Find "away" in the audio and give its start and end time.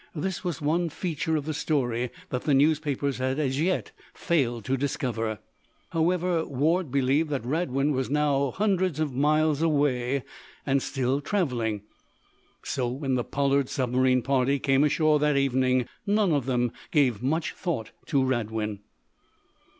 9.61-10.23